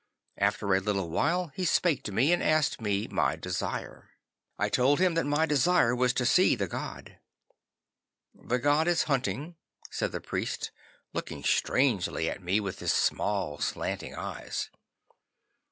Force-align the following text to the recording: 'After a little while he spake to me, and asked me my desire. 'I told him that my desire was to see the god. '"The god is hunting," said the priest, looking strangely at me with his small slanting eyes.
'After 0.39 0.73
a 0.73 0.79
little 0.79 1.11
while 1.11 1.51
he 1.53 1.63
spake 1.63 2.01
to 2.05 2.11
me, 2.11 2.33
and 2.33 2.41
asked 2.41 2.81
me 2.81 3.07
my 3.07 3.35
desire. 3.35 4.09
'I 4.57 4.69
told 4.69 4.99
him 4.99 5.13
that 5.13 5.27
my 5.27 5.45
desire 5.45 5.95
was 5.95 6.11
to 6.13 6.25
see 6.25 6.55
the 6.55 6.65
god. 6.67 7.19
'"The 8.33 8.57
god 8.57 8.87
is 8.87 9.03
hunting," 9.03 9.57
said 9.91 10.11
the 10.11 10.19
priest, 10.19 10.71
looking 11.13 11.43
strangely 11.43 12.27
at 12.31 12.41
me 12.41 12.59
with 12.59 12.79
his 12.79 12.93
small 12.93 13.59
slanting 13.59 14.15
eyes. 14.15 14.71